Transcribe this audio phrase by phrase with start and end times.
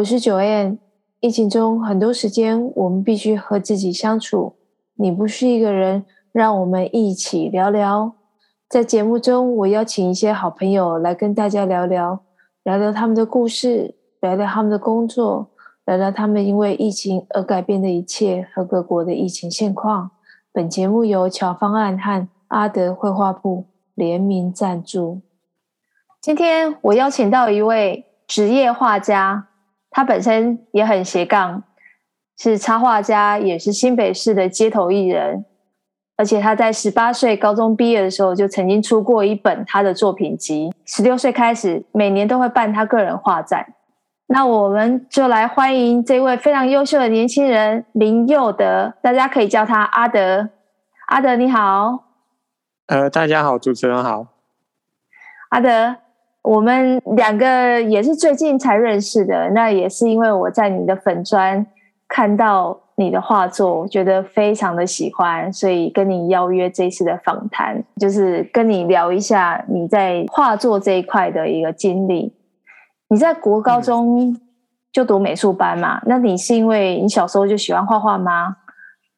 [0.00, 0.78] 我是九 N，。
[1.20, 4.56] 疫情中很多时间，我们必须和自己相处。
[4.94, 8.10] 你不是一个人，让我们一起聊聊。
[8.66, 12.18] 在节目中，我邀请一些好朋友来跟大家聊聊，
[12.62, 15.50] 聊聊他们的故事，聊聊他们的工作，
[15.84, 20.12] 聊聊他们因为疫情而改变的一切和各国的疫情现况。
[20.50, 25.20] 本节目由巧方案和阿德绘画部联名赞助。
[26.22, 29.48] 今天我邀请到一位职业画家，
[29.90, 31.62] 他本身也很斜杠，
[32.38, 35.44] 是插画家，也是新北市的街头艺人。
[36.16, 40.70] 而且他在十八岁高中毕业的时候，就曾经出过一本他的作品集。
[40.84, 43.66] 十六岁开始，每年都会办他个人画展。
[44.26, 50.50] 那我们就来欢迎这位非常优秀的年轻人林佑德，大家可以叫他阿德。
[51.08, 52.04] 阿德你好。
[52.86, 54.26] 呃，大家好，主持人好。
[55.48, 55.96] 阿德。
[56.42, 61.64] 我们两个也是最近才认识的，那也是因为我在你的粉砖
[62.08, 72.32] 看到你的画作，觉得非常的喜欢，所以跟你邀约这次的访谈，就是跟你聊一下你在画作这一块的一个经历。
[73.08, 74.34] 你在国高中
[74.92, 75.98] 就读美术班嘛？
[75.98, 78.56] 嗯、那你是因为你小时候就喜欢画画吗？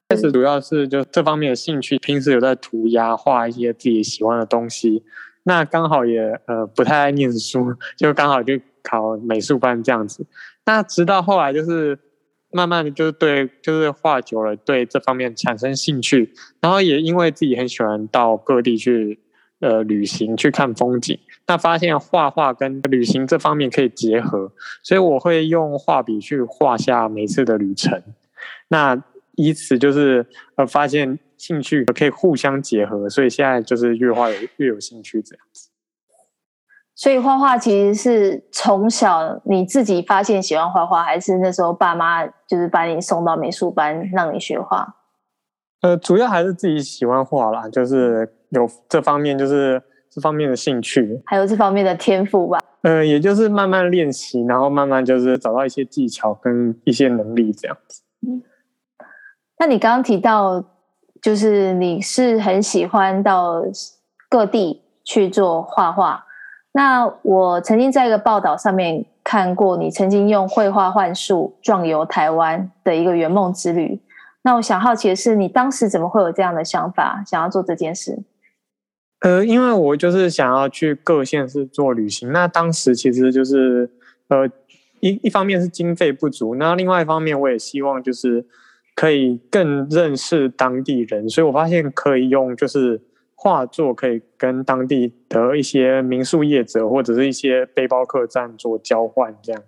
[0.08, 5.04] 开始主要是就这方面的兴趣，平时有在涂鸦画一些自己喜欢的东西。
[5.44, 10.26] 那刚好也呃不太爱念书，就刚好就考美术班这样子。
[10.64, 11.98] 那直到后来就是
[12.52, 19.20] 慢慢的就是对就是画久了，对这方面产生兴趣，然后也因为自己很喜欢到各地去
[19.60, 28.02] 呃旅行去看风景，那发现画画跟旅行这方面可以结合，所以我会用画笔去画下每次的旅程。
[28.68, 29.02] 那
[29.36, 30.26] 以此就是
[30.56, 31.18] 呃发现。
[31.38, 35.70] 兴趣可以互相结合，所以现在就是越画越越有兴趣这样子。
[36.94, 44.86] 所以画画其实是从小你自己发现喜欢画画，还是那时候爸妈就是把你送到美术班让你学画？
[45.80, 52.60] 呃，主要还是自己喜欢画啦，就是有这方面就是这方面的兴趣，还有这方面的天赋吧。
[52.82, 58.01] 呃，也就是慢慢练习，然后慢慢就是找到一些技巧跟一些能力这样子。
[59.62, 60.64] 那你刚刚提到。
[61.22, 63.62] 就是你是很喜欢到
[64.28, 66.26] 各地去做画画。
[66.72, 74.00] 那我曾经在一个报道上面看过，你曾经用绘画幻术壮游台湾的一个圆梦之旅。
[74.42, 78.18] 那我想好奇的是，你当时怎么会有这样的想法，想要做这件事？
[79.20, 82.32] 呃，因为我就是想要去各县市做旅行。
[82.32, 83.88] 那当时其实就是
[84.26, 84.48] 呃
[84.98, 88.44] 一一方面是经费不足，那另外一方面我也希望就是。
[89.02, 93.02] 可以更认识当地人，所以我发现可以用就是
[93.34, 99.60] 画作，可以跟当地的一些民宿业者或者是一些背包客栈做交换，这样，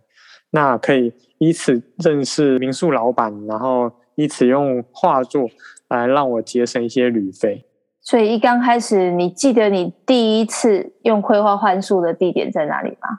[0.51, 5.49] 那可以以此认识民宿老板，然后以此用画作
[5.89, 7.65] 来让我节省一些旅费。
[8.01, 13.19] 所以一刚开始，你记得你第一次用绘画幻术的地点在哪里吗？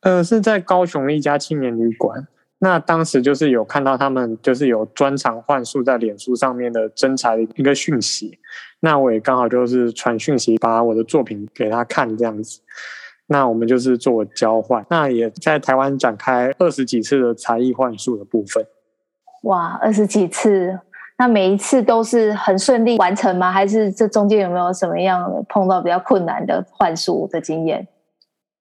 [0.00, 2.26] 呃，是在高雄的一家青年旅馆。
[2.58, 8.38] 那当时就是有看到他们就是有专场幻术在脸书上面的征才的一个讯息，
[8.80, 12.60] 那我也刚好就是传讯息把我的作品给他看这样子，
[13.26, 18.64] 那我们就是做交换，那也在台湾展开二十几次的才艺幻术的部分。
[19.42, 20.80] 哇，二十几次，
[21.18, 23.52] 那每一次都是很顺利完成吗？
[23.52, 27.86] 还是这中间有没有什么样的碰到比较困难的幻术的经验？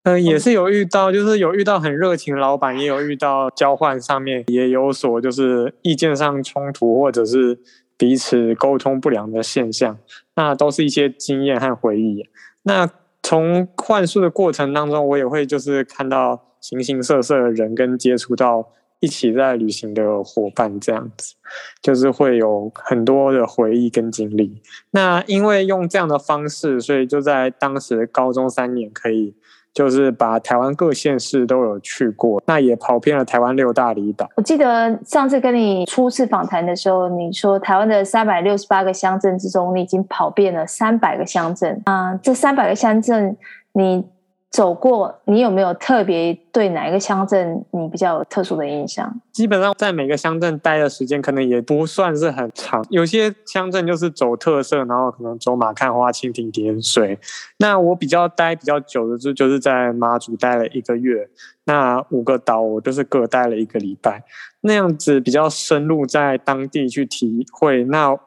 [0.06, 7.58] 嗯、呃，也是有遇到，就是有遇到很热情的老板，也有遇到交换上面也有所就是意见上冲突，或者是
[7.98, 9.98] 彼此沟通不良的现象，
[10.36, 12.24] 那都是一些经验和回忆。
[12.62, 12.88] 那
[13.24, 18.70] 从幻术的过程当中，我也会就是看到形形色色的人，跟接触到
[19.00, 21.34] 一起在旅行的伙伴，这样子
[21.82, 24.62] 就是会有很多的回忆跟经历。
[24.92, 29.34] 那因为用这样的方式，所以就在当时高中三年可以。
[29.76, 34.28] 就是把台湾各县市都有去过，那也跑遍了台湾六大离岛。
[34.36, 41.80] 我记得上次跟你初次访谈的时候，你说台湾的三百六十八个乡镇之中，你已经跑遍了三百个乡镇。
[41.86, 43.38] 啊，这三百个乡镇
[43.74, 44.04] 你。
[44.52, 49.14] 走过，你有没有特别对哪一个乡镇你比较有特殊的印象？
[49.34, 57.20] 基本上在每个乡镇待的时间可能也不算是很长，有些乡镇就是走特色，然后可能走马看花、蜻蜓点水。
[57.58, 61.28] 那我比较待比较久的就就是在马祖待了一个月，
[61.66, 64.24] 那五个岛我就是各待了一个礼拜，
[64.62, 68.18] 那样子比较深入在当地去体会，那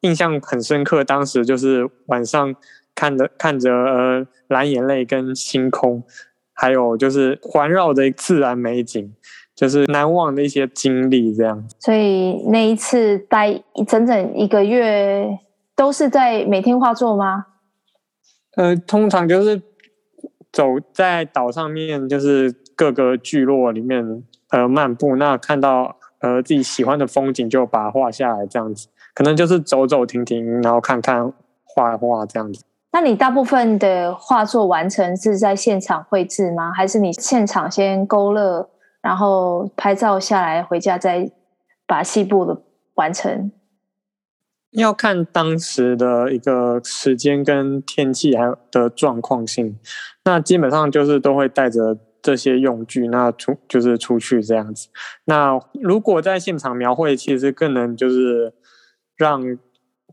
[0.00, 1.02] 印象很深刻。
[1.02, 2.54] 当时就是晚上。
[2.98, 6.02] 看着看着呃蓝眼泪跟星空，
[6.52, 9.14] 还有就是环绕的自然美景，
[9.54, 11.64] 就是难忘的一些经历，这样。
[11.78, 15.38] 所以那一次待整整一个月，
[15.76, 17.46] 都是在每天画作吗？
[18.56, 19.62] 呃，通常就是
[20.50, 28.88] 走在岛上面，就是各个聚落里面呃漫步，那看到呃自己喜欢的风景，就把它画下来，这样子。
[29.14, 32.64] 可能就是走走停停，然后看看画画这样子。
[32.90, 36.72] 那你大部分的画作完成是在现场绘制吗？
[36.72, 38.68] 还是你现场先勾勒？
[39.00, 41.30] 然后拍照下来，回家再
[41.86, 42.60] 把细部的
[42.94, 43.52] 完成。
[44.72, 49.78] 要看当时的一个时间跟天气还有的状况性。
[50.24, 54.88] 那基本上就是都会带着这些用具，那出就是出去这样子。
[55.24, 58.52] 那如果在现场描绘，其实更能就是
[59.16, 59.56] 让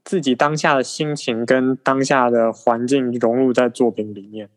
[0.05, 4.47] 自己当下的心情跟当下的环境融入在作品里面。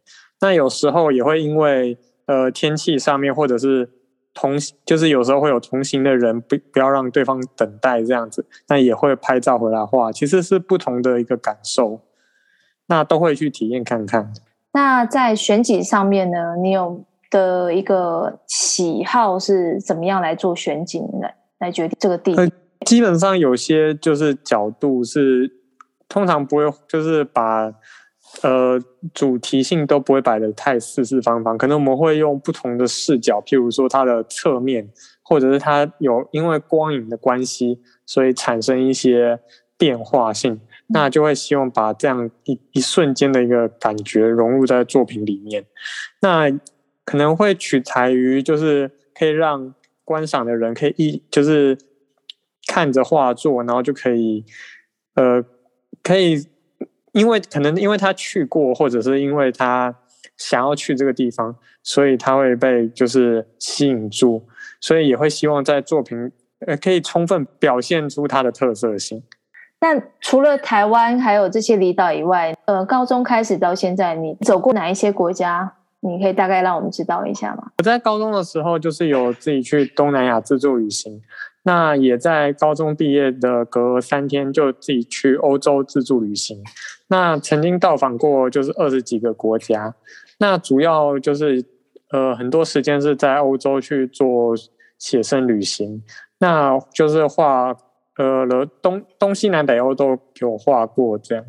[0.40, 3.90] 那有时候也会因为呃天气上面或者是。
[4.34, 4.52] 同
[4.86, 12.02] 就是有时候会有同行的人，不不要让对方等待这样子，那也会拍照回来画，其实是不同的一个感受，
[12.86, 14.32] 那都会去体验看看。
[14.72, 22.52] 那在选景上面呢，你有的一个喜好是怎么样来做选景来来决定这个地点？
[22.84, 25.50] 基本上有些就是角度是
[26.08, 27.72] 通常不会，就是把。
[28.42, 28.78] 呃，
[29.14, 34.86] 主题性都不会摆的太四四方方，可能我们会用不同的视角，譬如说它的侧面，
[35.22, 39.40] 或者是它有因为光影的关系，所以产生一些
[39.78, 45.64] 变化性，那就会希望把这样一一瞬间的一个感觉融入在作品里面。
[46.20, 46.50] 那
[47.06, 51.78] 可能会取材于，就是可以让观赏的人可以一就是
[52.68, 54.44] 看着画作，然后就可以
[55.16, 55.42] 呃
[56.04, 56.46] 可以。
[57.12, 59.92] 因为可能因为他去过，或者是因为他
[60.36, 64.46] 想要去这个地方，所以他会被就是吸引住，
[64.78, 66.30] 所以也会希望在作品
[66.66, 69.24] 呃可以充分表现出它的特色性。
[69.80, 75.72] 那除了台湾还有这些离岛以外，呃，高中开始到现在，你走过哪一些国家？
[76.00, 77.72] 你可以大概让我们知道一下吗？
[77.78, 81.20] 我在高中的时候就是有自己去东南亚自助旅行。
[81.64, 86.62] 那也在高中毕业的隔三天就自己去欧洲自助旅行。
[87.08, 89.94] 那曾经到访过就是二十几个国家。
[90.38, 91.64] 那主要就是
[92.10, 94.55] 呃很多时间是在欧洲去做
[94.99, 96.02] 写生旅行。
[96.38, 97.76] 那就是画
[98.16, 101.44] 呃了东东西南北欧都有画过这样。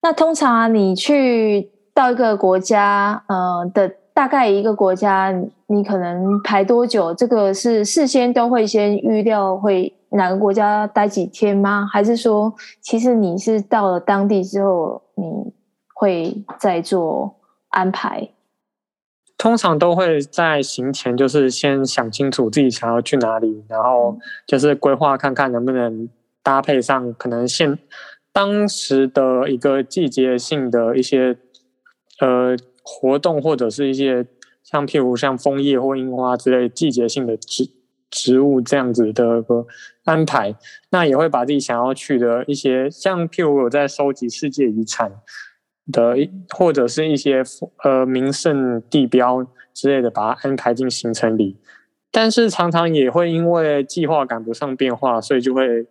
[0.00, 3.96] 那通常，你去到一个国家呃的。
[4.16, 5.30] 大概一个国家，
[5.66, 7.12] 你可能排多久？
[7.12, 11.86] 这个是事先都会先预料会哪个国家待几天吗？
[11.92, 15.52] 还是说，其实你是到了当地之后，你
[15.92, 17.36] 会再做
[17.68, 18.30] 安排？
[19.36, 24.16] 通常都会在行前就是先想清楚自己想要去哪里，然后
[24.46, 26.08] 就是规划看看能不能
[26.42, 27.78] 搭配上可能现
[28.32, 31.36] 当时的一个季节性的一些
[32.22, 32.56] 呃。
[32.88, 34.24] 活动或者是一些
[34.62, 37.68] 像譬如像枫叶或樱花之类季节性的植
[38.08, 39.66] 植物这样子的个
[40.04, 40.54] 安排，
[40.90, 45.10] 那也会把自己想要去的一些像譬如有在收集世界遗产
[45.92, 46.16] 的，
[46.56, 47.42] 或者是一些
[47.82, 51.56] 呃名胜地标之类的，把它安排进行程里。
[52.12, 55.86] 但是常常也会因为计划赶不上变化，所以就会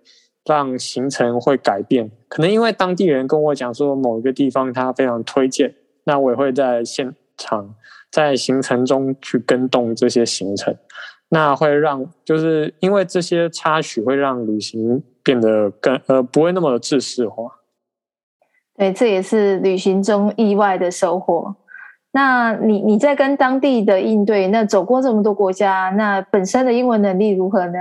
[0.45, 2.09] 让行程会改变。
[2.29, 5.75] 可能因为当地人跟我讲说某一个地方他非常推荐。
[6.05, 7.75] 那我也会在现场，
[8.09, 10.73] 在行程中去跟动这些行程，
[11.29, 17.51] 那会让就是因为这些插曲会让旅行变得更呃不会那么的制式化。
[18.77, 21.55] 对，这也是旅行中意外的收获。
[22.11, 27.79] 那你你在跟当地的应对，那走过这么多国家，那本身的英文能力如何呢？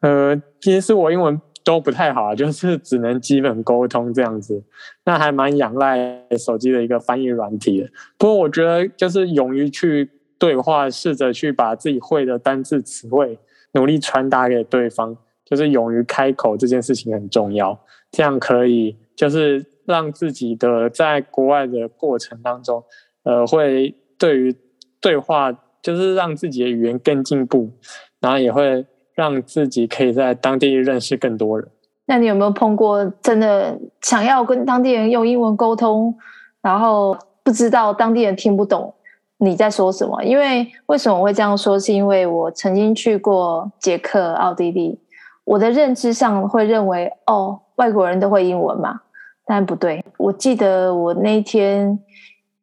[0.00, 1.40] 呃，其实我英文。
[1.66, 4.62] 都不太好，就是只能基本沟通这样子，
[5.04, 7.90] 那还蛮仰赖手机的一个翻译软体的。
[8.16, 10.08] 不过我觉得，就是勇于去
[10.38, 13.36] 对话，试着去把自己会的单字词汇
[13.72, 17.76] 努力传达给对方，就是勇于开口这件事情很重要。
[18.12, 22.84] 这样可以就是让自己的在国外的过程当中，
[23.24, 24.54] 呃，会对于
[25.00, 25.50] 对话
[25.82, 27.72] 就是让自己的语言更进步，
[28.20, 28.86] 然后也会。
[29.16, 31.68] 让自己可以在当地认识更多人。
[32.04, 36.14] 那你有没有碰过真的想要跟当地人用英文沟通，
[36.62, 38.94] 然后不知道当地人听不懂
[39.38, 40.22] 你在说什么？
[40.22, 41.76] 因为为什么我会这样说？
[41.80, 44.96] 是因为我曾经去过捷克、奥地利，
[45.44, 49.00] 我的认知上会认为哦，外国人都会英文嘛，
[49.44, 50.04] 但不对。
[50.18, 51.98] 我记得我那天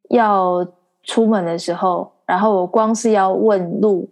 [0.10, 0.66] 要
[1.04, 4.10] 出门的时候，然后我光是要问路。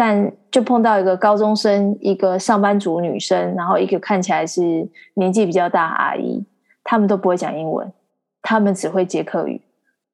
[0.00, 6.46] 但就碰到一个高中生，一个上班族女生，然后一个看起来是年纪比较大阿姨，
[6.84, 7.92] 他们都不会讲英文，
[8.40, 9.60] 他们只会捷克语。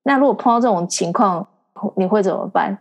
[0.04, 1.46] 那如果碰到这种情况，
[1.96, 2.78] 你会怎么办？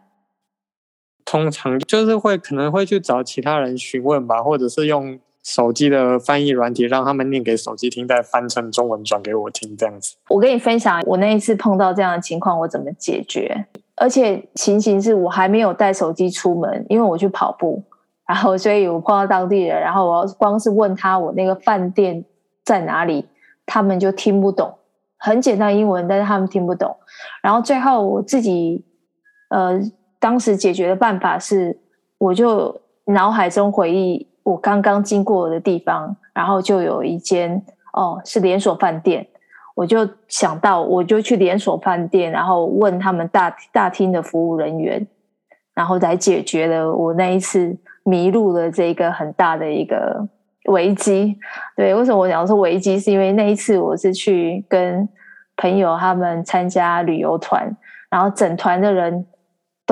[1.25, 10.15] 通常就是会可能会去找其他人询问吧，或者是用手机的翻译软体让他们念给手机听，再翻成中文转给我听，这样子。
[10.29, 13.65] 我跟你分享，我那一次碰到这样的情况，我怎么解决？
[13.95, 17.83] 而且情形是我还没有带手机出门，因为我去跑步，
[18.25, 22.23] 然后所以我碰到当地人，然后我光是问他我那个饭店
[22.63, 23.27] 在哪里，
[23.65, 24.73] 他们就听不懂，
[25.17, 26.95] 很简单英文，但是他们听不懂。
[27.43, 28.83] 然后最后我自己，
[29.49, 29.79] 呃，
[30.19, 31.77] 当时解决的办法是，
[32.17, 39.25] 我就脑海中回忆我刚刚经过的地方，然后就有一间哦，是连锁饭店。
[39.73, 45.07] 我就想到，我就去连锁饭店，然后问他们大大厅的服务人员，
[45.73, 50.27] 然后来解决了我那一次迷路的这个很大的一个
[50.65, 51.37] 危机。
[51.75, 52.99] 对，为什么我讲说危机？
[52.99, 55.07] 是因为那一次我是去跟
[55.57, 57.75] 朋友他们参加旅游团，
[58.09, 59.25] 然后整团的人。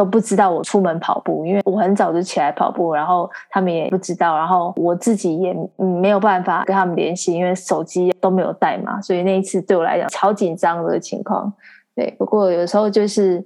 [0.01, 11.53] 都不知道我出门跑步，因为我很早就起来跑步，然后他们也不知道，然后我自己也没有办法跟他们联系，因为手机都没有带嘛，所以那一次对我来讲超紧张的情况。
[11.95, 13.37] 对，不过有时候就是，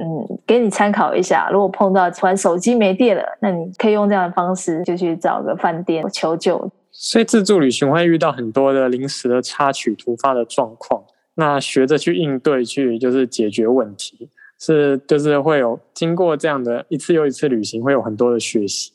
[0.00, 6.68] 嗯，给你参考一下，如果碰到突然手机没电了，那你可以用这样的方式，就去找个饭店求救。
[6.90, 11.00] 所以自助旅行会遇到很多的临时的插曲、突发的状况，
[11.36, 14.28] 那学着去应对，去就是解决问题。
[14.64, 18.92] 是，就是会有经过这样的一次又一次旅行，会有很多的学习。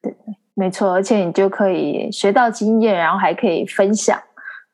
[0.00, 0.16] 对，
[0.54, 4.18] 没错，而且你就可以学到经验，然后还可以分享。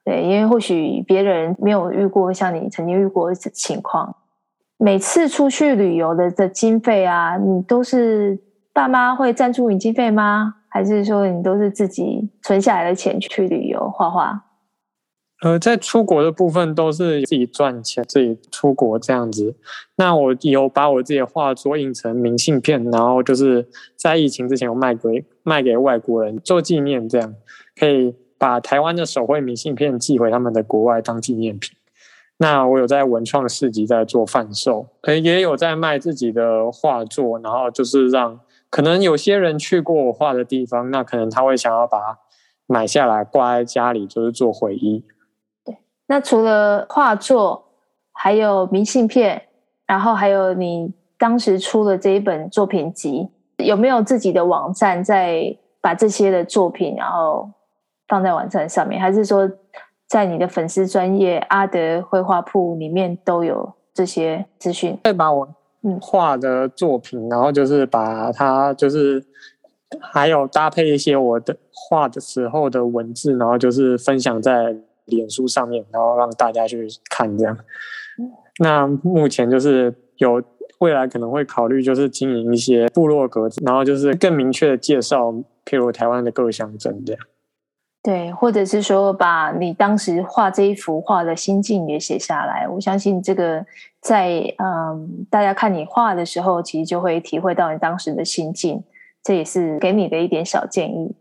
[0.04, 4.14] 对，因为或许别人没有遇过像你曾经遇过的情况。
[4.78, 8.38] 每次出去旅游的的经费啊，你都是
[8.72, 10.54] 爸妈会赞助你经费吗？
[10.68, 14.40] 还是说你都是自己存下来的钱去旅游画画？
[15.42, 19.56] 呃，在出国的部分都是自己赚钱，自己出国这样子。
[19.96, 27.34] 那我有把我自己的画作印成明信片，然后就是在疫情之前，我卖给卖给外国人做纪念，这样
[27.76, 31.76] 可以把台湾的手绘明信片寄回他们的国外当纪念品。
[32.38, 38.38] 那我有在文创市集在做贩售，呃，也有在卖自己的画作，然后就是让
[38.70, 42.18] 可能有些人去过我画的地方，那可能他会想要把它
[42.68, 45.04] 买下来挂在家里，就是做回忆。
[46.12, 47.64] 那除了画作，
[48.12, 49.40] 还有明信片，
[49.86, 53.26] 然后还有你当时出的这一本作品集，
[53.56, 57.50] 有没有自己的网站在把这些的作品然后
[58.08, 59.50] 放在网站上面，还是说
[60.06, 64.98] 在你的粉丝专业阿德绘画铺里面都有这些资讯？
[65.04, 65.48] 会把我
[65.98, 69.24] 画的作品，然后就是把它就是
[69.98, 74.76] 还有搭配一些我的画的时候的文字，然后就是分享在。
[75.16, 77.56] 脸书上面，然后让大家去看这样。
[78.58, 80.42] 那目前就是有
[80.78, 85.32] 未来可能会考虑，就是经营一些部落格，然后就是更明确的介绍，
[85.64, 87.22] 譬如台湾的各乡镇这样。
[88.02, 92.66] 对，或者是说把你当时画这一幅画的心境也写下来。
[92.68, 93.64] 我相信这个
[94.00, 98.82] 在嗯，大家看你画的时候，其实就会体会到你当时的心境。
[99.22, 101.14] 这也是给你的一点小建议。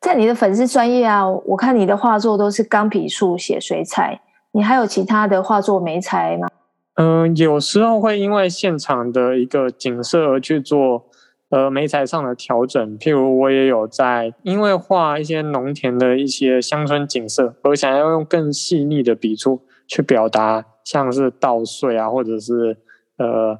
[0.00, 4.20] 在你的粉丝专业啊，我看你的画作都是钢笔速写水彩，
[4.52, 6.48] 你还有其他的画作媒材吗？
[6.94, 11.06] 嗯、有时候会因为现场的一个景色而去做
[11.50, 22.76] 呃媒材上的调整，譬如我也有在因为画一些农田的一些乡村景色，而想要用更细腻的笔触去表达，像是稻穗啊，或者是
[23.16, 23.58] 呃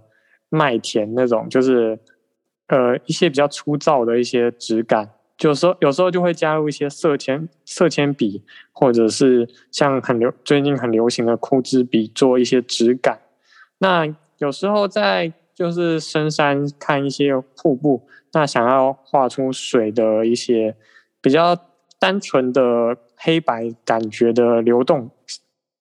[0.49, 1.99] 麦田那种，就是
[2.69, 5.11] 呃一些比较粗糙的一些质感。
[5.41, 8.43] 有时候，有时候就会加入一些色铅、色铅笔，
[8.73, 13.21] 或者是像很流最近很流行的枯枝笔，做一些质感。
[13.79, 20.77] 那有时候在就是深山看一些瀑布，那想要画出水的一些
[21.21, 21.57] 比较
[22.01, 25.11] 单纯的黑白感觉的流动、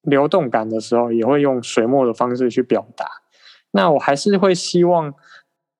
[0.04, 3.08] 流动感的时候，也会用水墨的方式去表达。
[3.72, 5.16] 那我还是会希望，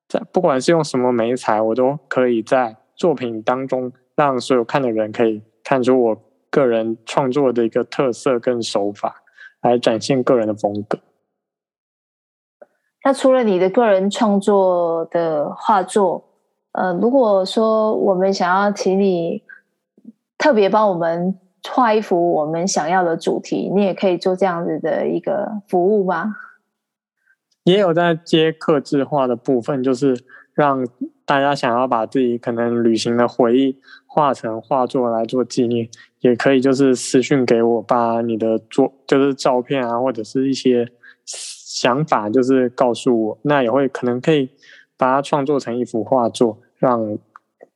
[0.08, 2.76] 在不管是用什么媒材，我都可以在。
[2.98, 9.22] 作品当中，让所有看的人可以看出我个人创作的一个特色跟手法，
[9.62, 10.98] 来展现个人的风格。
[13.04, 16.24] 那除了你的个人创作的画作，
[16.72, 19.44] 呃，如果说我们想要请你
[20.36, 21.38] 特别帮我们
[21.70, 26.34] 画一幅我们想要的主题，你也可以做这样子的一个服务吗？
[27.62, 30.84] 也有在接客制化的部分，就是让。
[31.28, 35.86] 大家想要把自己可能旅行的回忆画成画作来做纪念，
[36.20, 40.88] 也可以就是私信给我，把你的作就是照片啊，或者是一些
[41.26, 44.48] 想法，就是告诉我，那也会可能可以
[44.96, 47.18] 把它创作成一幅画作，让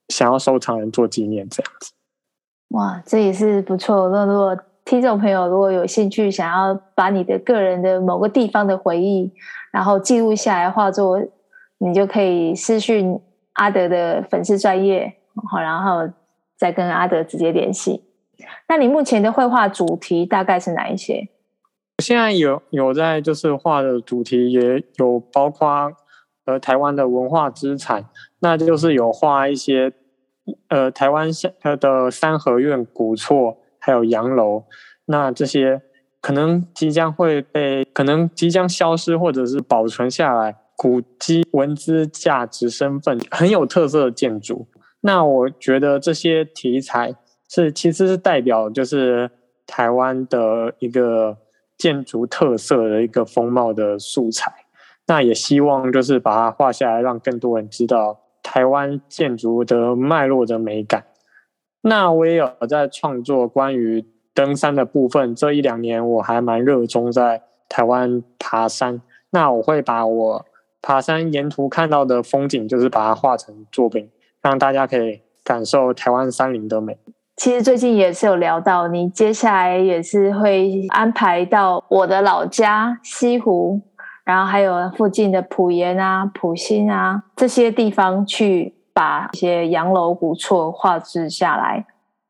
[0.09, 1.93] 想要收藏人做纪念这样子。
[2.69, 4.09] 哇，这也是不错。
[4.09, 4.57] 那如果
[4.87, 9.31] 听众朋友如果有兴趣，想要把你的个人的某个地方的回忆，
[9.71, 11.21] 然后记录下来画作，
[11.77, 13.21] 你就可以私讯。
[13.55, 15.15] 阿德的粉丝专业，
[15.51, 16.09] 好，然后
[16.57, 18.05] 再跟阿德直接联系。
[18.69, 21.29] 那你目前的绘画主题大概是哪一些？
[21.99, 25.93] 现在有有在就是画的主题也有包括
[26.47, 28.07] 呃台湾的文化资产，
[28.41, 29.93] 那就是有画一些
[30.69, 31.29] 呃台湾
[31.79, 34.65] 的三合院古厝，还有洋楼。
[35.05, 35.83] 那这些
[36.21, 40.57] 可能即将会被可能即将消失，或者是保存下来。
[40.83, 44.67] 古迹、文资价值、身份很有特色的建筑，
[45.03, 47.15] 那我觉得这些题材
[47.49, 49.31] 是其实是代表就是
[49.65, 51.39] 台湾的一个
[51.79, 54.53] 建筑特色的一个风貌的素材。
[55.07, 61.05] 那也希望就是把它画下来，让更多人知道台湾建筑的脉络的美感。
[61.83, 69.01] 那我也有在创作关于登山的部分，这一两年我还蛮热衷在台湾爬山。
[69.31, 70.45] 那我会把我
[70.83, 74.11] 爬山沿途看到的风景，就是把它画成作品，
[74.43, 76.99] 让大家可以感受台湾山林的美。
[77.37, 83.81] 其实最近也是有聊到，你接下来也是会安排到我的老家西湖，
[84.25, 91.87] 然后还有附近的埔盐啊、埔心啊这些地方去，把一些洋楼古厝画制下来。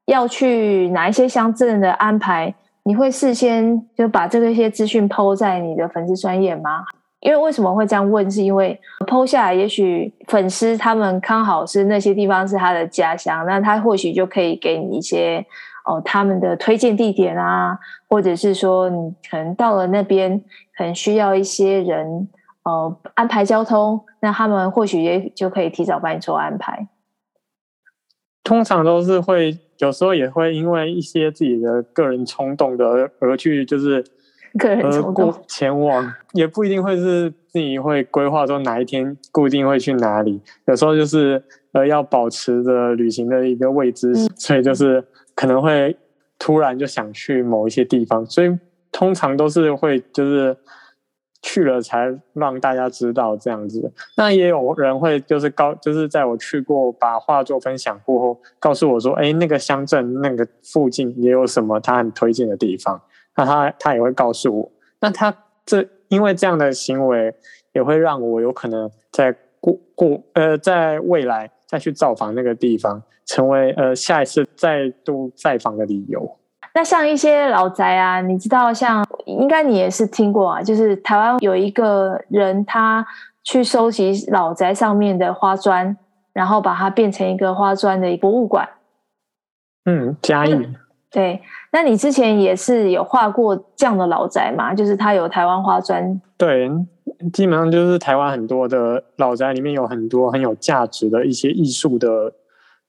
[0.06, 6.84] 要去哪一些乡镇的安排，你会事先就把这个一些资讯抛在你的粉丝专页吗？
[7.22, 8.28] 因为为什么会这样问？
[8.28, 15.46] 是因为 PO 下来，也许粉丝他们刚好是那些地方是他的家乡，那他或许就可以给你一些
[15.84, 20.42] 哦他们的推荐地点啊，或者是说你可能到了那边，
[20.76, 22.28] 可能需要一些人
[22.64, 26.88] 哦安排交通，那他们或许也就可以提早帮你做安排。
[28.42, 34.04] 通常都是会有时候也会因为一些自己的个人冲动的而去就是。
[34.58, 45.02] 个人冲动前往也不一定会是自己会规划说哪一天固定会去哪里，有时候就是呃要保持着旅行的一个未知，嗯、所以就是
[45.34, 45.96] 可能会
[46.38, 48.58] 突然就想去某一些地方，所以
[48.90, 50.56] 通常都是会就是
[51.40, 53.92] 去了才让大家知道这样子。
[54.16, 63.00] 那也有人会就是告就是在我去过把画作分享过后，告诉我说，哎，那个乡镇那个附近也有什么他很推荐的地方。
[63.36, 67.34] 那他他也会告诉我，那他这因为这样的行为，
[67.72, 76.38] 也会让我有可能在过过呃在未来再去造访那个地方，成为呃下一次再度再访的理由。
[76.74, 83.06] 那像一些老宅啊，你知道像应该你也是听过啊，就是台湾有一个人他
[83.44, 85.96] 去收集老宅上面的花砖，
[86.32, 88.68] 然后把它变成一个花砖的博物馆。
[89.84, 90.66] 嗯，嘉义。
[91.12, 91.38] 对，
[91.70, 94.72] 那你之前也是有画过这样的老宅吗？
[94.74, 96.20] 就是它有台湾花砖。
[96.38, 96.70] 对，
[97.34, 102.32] 基本上就是台湾很多的老宅里面有很多很有价值的一些艺术的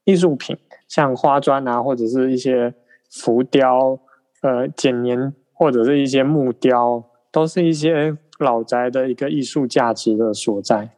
[0.05, 0.57] 艺术品，
[0.87, 2.73] 像花砖啊，或者是一些
[3.11, 3.99] 浮雕、
[4.41, 10.89] 呃剪黏或者是一些木雕，都是一些老宅的一个艺术价值的所在。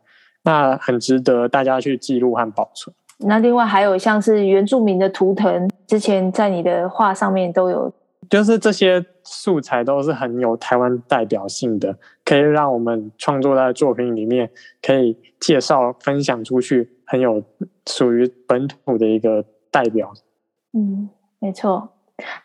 [0.44, 2.96] 那很值得大家去记录和保存。
[3.18, 7.94] 那另外还有像是原住民的图腾，之前在你的画上面都有，
[8.30, 14.50] 就是这些素材都是很有台湾代表性的，可以让我们创作在作品里面
[14.82, 17.44] 可以介绍分享出去，很有
[17.88, 20.12] 属于本土的一个代表。
[20.74, 21.90] 嗯，没错。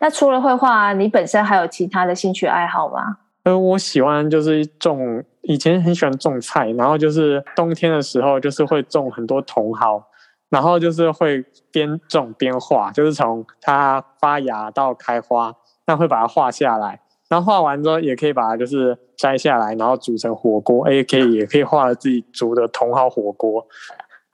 [0.01, 3.19] 那除了绘画，你本身还有其他的兴趣爱好吗？
[3.45, 10.05] 呃，我喜欢就是种，以前很喜欢种菜，然后就是冬天的时候就是会种很多茼蒿。
[10.51, 15.55] 然后就是会边种边画，就是从它发芽到开花，
[15.87, 17.01] 那会把它画下来。
[17.29, 20.91] 然后画完之后，也可以把它就是摘下来，然后煮成火锅。
[20.91, 23.65] 也可以也可以画自己煮的茼蒿火锅。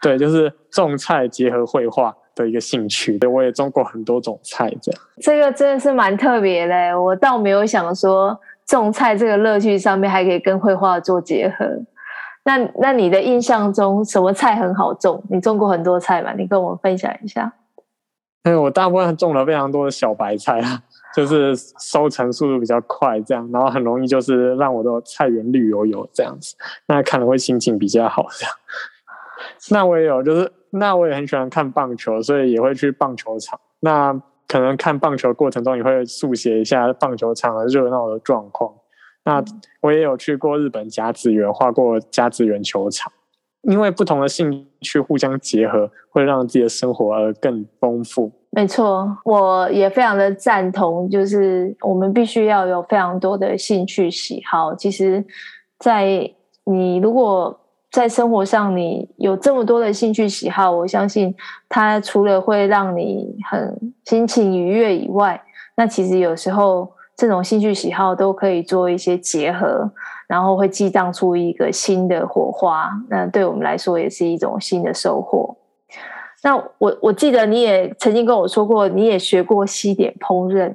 [0.00, 3.18] 对，就是种菜结合绘画的一个兴趣。
[3.18, 5.00] 对，我也种过很多种菜，这样。
[5.20, 11.66] 这个真的是蛮特别的，我倒没有想说种菜这个乐趣上面还可以跟绘画做结合。
[12.46, 15.20] 那那你的印象中，什么菜很好种？
[15.28, 16.32] 你种过很多菜吗？
[16.38, 17.52] 你跟我们分享一下。
[18.44, 20.80] 哎，我大部分种了非常多的小白菜啊，
[21.12, 26.54] 就是收成速度比较快，这样，然后很容易就是让我的菜园绿油油这样子，
[26.86, 28.54] 那看了会心情比较好这样。
[29.72, 33.58] 那我也有，就是那我也很喜欢看棒球，所以也会去棒球场。
[33.80, 34.14] 那
[34.46, 38.72] 可能看棒球过程中也会速写一下棒球场的热闹的状况。
[39.26, 39.44] 那
[39.82, 43.12] 我也有去过日本甲子园，画过甲子园球场。
[43.62, 48.30] 因为不同的兴趣互相结合，会让自己的生活而更丰富。
[48.50, 54.72] 没错，我也非常的赞同，就是我们必须要有非常多的兴趣喜好。
[54.76, 55.24] 其实，
[55.80, 56.06] 在
[56.62, 57.58] 你如果
[57.90, 61.34] 在生活上你有这么多的兴趣喜好，我相信
[61.68, 65.42] 它除了会让你很心情愉悦以外，
[65.74, 69.90] 那其实有时候这种兴趣喜好都可以做一些结合。
[70.28, 75.56] 然后会激荡出一个新的火花，那对我们来说也是一种新的收获。
[76.42, 80.74] 那我我记得你也曾经跟我说过，你也学过西点烹饪。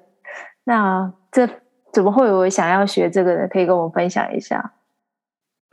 [0.64, 1.46] 那这
[1.92, 3.48] 怎么会有想要学这个呢？
[3.50, 4.72] 可以跟我们分享一下。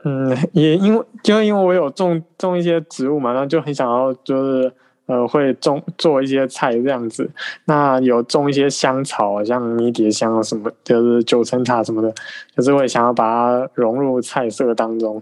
[0.03, 4.73] 嗯，也因为就因为我有种种一些植物嘛，然后就很想要就是。
[5.09, 7.27] 呃，会种做一些菜这样子，
[7.65, 12.13] 那有种一些香草，像迷迭香什么，就是九层塔什么的，
[12.55, 15.19] 就是会想要把它融入菜色当中，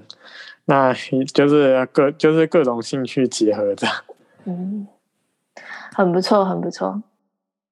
[0.66, 0.94] 那
[1.34, 3.88] 就是各就是各种兴趣结合的。
[4.44, 4.86] 嗯，
[5.96, 7.02] 很不错，很不错。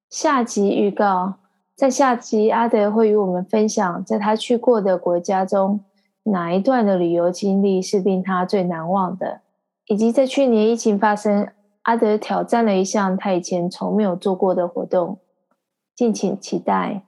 [0.10, 1.34] 下集预告，
[1.76, 5.82] 在下集阿德会与我们分享，在他去过的国家中，
[6.24, 9.42] 哪一段的旅游经历是令他最难忘的，
[9.88, 11.50] 以及在去年疫情发生。
[11.86, 15.20] 阿德挑战了一项他以前从没有做过的活动，
[15.96, 17.04] 敬请期待。